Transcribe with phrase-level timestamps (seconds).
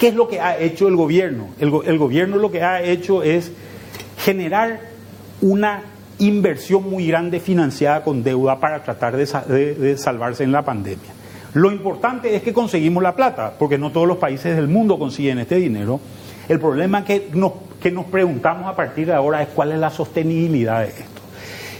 [0.00, 1.50] ¿Qué es lo que ha hecho el gobierno?
[1.58, 3.52] El, gobierno lo que ha hecho es
[4.16, 4.80] generar
[5.42, 5.82] una
[6.16, 11.10] inversión muy grande financiada con deuda para tratar de, salvarse en la pandemia.
[11.52, 15.38] Lo importante es que conseguimos la plata, porque no todos los países del mundo consiguen
[15.38, 16.00] este dinero.
[16.48, 20.88] El problema que nos preguntamos a partir de ahora es cuál es la sostenibilidad de
[20.88, 21.20] esto.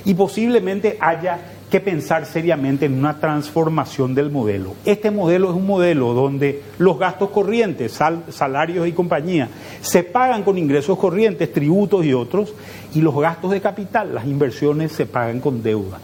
[0.04, 1.38] Y posiblemente haya
[1.70, 4.74] que pensar seriamente en una transformación del modelo.
[4.84, 7.98] Este modelo es un modelo donde los gastos corrientes,
[8.30, 9.48] salarios y compañía,
[9.80, 12.52] se pagan con ingresos corrientes, tributos y otros,
[12.92, 16.00] y los gastos de capital, las inversiones, se pagan con deuda.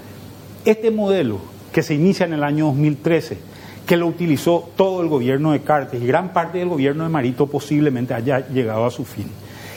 [0.64, 1.41] Este modelo,
[1.72, 3.38] que se inicia en el año 2013,
[3.86, 7.46] que lo utilizó todo el gobierno de Cartes y gran parte del gobierno de Marito,
[7.46, 9.27] posiblemente haya llegado a su fin.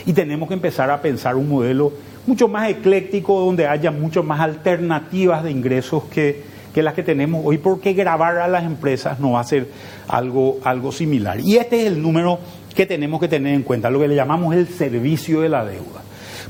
[0.06, 1.92] Y tenemos que empezar a pensar un modelo
[2.26, 7.42] mucho más ecléctico, donde haya mucho más alternativas de ingresos que, que las que tenemos
[7.46, 9.68] hoy, porque grabar a las empresas no va a ser
[10.08, 11.40] algo, algo similar.
[11.40, 12.40] Y este es el número
[12.76, 16.04] que tenemos que tener en cuenta, lo que le llamamos el servicio de la deuda.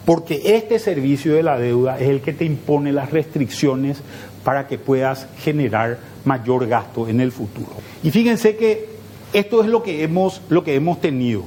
[0.05, 4.01] Porque este servicio de la deuda es el que te impone las restricciones
[4.43, 7.71] para que puedas generar mayor gasto en el futuro.
[8.03, 8.87] Y fíjense que
[9.33, 11.43] esto es lo que hemos, lo que hemos tenido.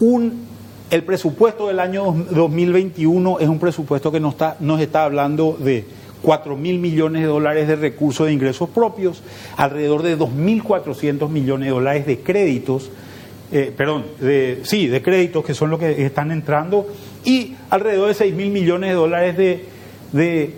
[0.00, 0.51] Un
[0.92, 5.86] el presupuesto del año 2021 es un presupuesto que nos está, nos está hablando de
[6.20, 9.22] 4 mil millones de dólares de recursos de ingresos propios,
[9.56, 12.90] alrededor de 2.400 millones de dólares de créditos,
[13.52, 16.86] eh, perdón, de, sí, de créditos que son los que están entrando,
[17.24, 19.64] y alrededor de 6 mil millones de dólares de,
[20.12, 20.54] de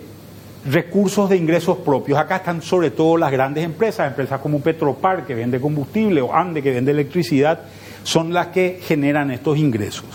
[0.65, 2.17] recursos de ingresos propios.
[2.17, 6.61] Acá están sobre todo las grandes empresas, empresas como Petropar, que vende combustible, o Ande,
[6.61, 7.59] que vende electricidad,
[8.03, 10.05] son las que generan estos ingresos.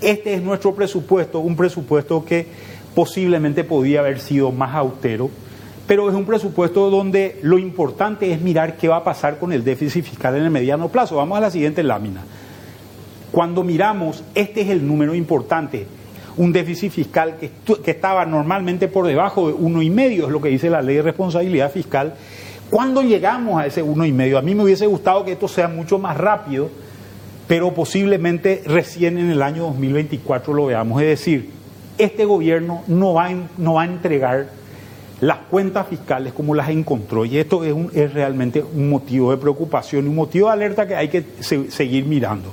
[0.00, 2.46] Este es nuestro presupuesto, un presupuesto que
[2.94, 5.30] posiblemente podía haber sido más austero,
[5.86, 9.64] pero es un presupuesto donde lo importante es mirar qué va a pasar con el
[9.64, 11.16] déficit fiscal en el mediano plazo.
[11.16, 12.24] Vamos a la siguiente lámina.
[13.30, 15.86] Cuando miramos, este es el número importante,
[16.40, 17.50] un déficit fiscal que,
[17.90, 21.02] estaba normalmente por debajo de uno y medio, es lo que dice la ley de
[21.02, 22.14] responsabilidad fiscal.
[22.70, 25.68] Cuando llegamos a ese uno y medio, a mí me hubiese gustado que esto sea
[25.68, 26.70] mucho más rápido,
[27.46, 31.02] pero posiblemente recién en el año 2024 lo veamos.
[31.02, 31.50] Es decir,
[31.98, 33.28] este gobierno no va,
[33.58, 34.48] no va a entregar
[35.20, 39.36] las cuentas fiscales como las encontró y esto es, un, es realmente un motivo de
[39.36, 42.50] preocupación un motivo de alerta que hay que seguir mirando.